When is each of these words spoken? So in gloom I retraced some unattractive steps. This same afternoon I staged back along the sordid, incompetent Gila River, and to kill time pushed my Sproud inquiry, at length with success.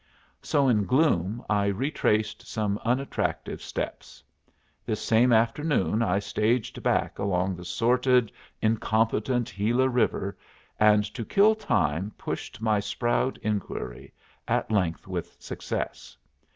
So 0.41 0.67
in 0.67 0.85
gloom 0.85 1.43
I 1.47 1.67
retraced 1.67 2.47
some 2.47 2.79
unattractive 2.83 3.61
steps. 3.61 4.23
This 4.83 4.99
same 4.99 5.31
afternoon 5.31 6.01
I 6.01 6.17
staged 6.17 6.81
back 6.81 7.19
along 7.19 7.55
the 7.55 7.63
sordid, 7.65 8.31
incompetent 8.63 9.53
Gila 9.55 9.89
River, 9.89 10.35
and 10.79 11.03
to 11.13 11.23
kill 11.23 11.53
time 11.53 12.13
pushed 12.17 12.59
my 12.63 12.79
Sproud 12.79 13.37
inquiry, 13.43 14.11
at 14.47 14.71
length 14.71 15.05
with 15.07 15.39
success. 15.39 16.17